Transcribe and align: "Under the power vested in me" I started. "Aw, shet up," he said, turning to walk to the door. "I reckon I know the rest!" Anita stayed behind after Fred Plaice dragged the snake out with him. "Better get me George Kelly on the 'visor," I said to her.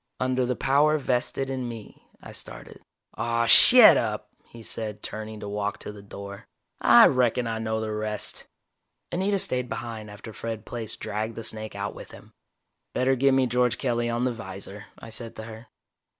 "Under 0.19 0.47
the 0.47 0.55
power 0.55 0.97
vested 0.97 1.47
in 1.51 1.69
me" 1.69 2.07
I 2.23 2.31
started. 2.31 2.81
"Aw, 3.19 3.45
shet 3.45 3.97
up," 3.97 4.31
he 4.47 4.63
said, 4.63 5.03
turning 5.03 5.39
to 5.41 5.47
walk 5.47 5.77
to 5.77 5.91
the 5.91 6.01
door. 6.01 6.47
"I 6.79 7.05
reckon 7.05 7.45
I 7.45 7.59
know 7.59 7.79
the 7.79 7.91
rest!" 7.93 8.47
Anita 9.11 9.37
stayed 9.37 9.69
behind 9.69 10.09
after 10.09 10.33
Fred 10.33 10.65
Plaice 10.65 10.97
dragged 10.97 11.35
the 11.35 11.43
snake 11.43 11.75
out 11.75 11.93
with 11.93 12.13
him. 12.13 12.33
"Better 12.93 13.15
get 13.15 13.35
me 13.35 13.45
George 13.45 13.77
Kelly 13.77 14.09
on 14.09 14.25
the 14.25 14.33
'visor," 14.33 14.85
I 14.97 15.11
said 15.11 15.35
to 15.35 15.43
her. 15.43 15.67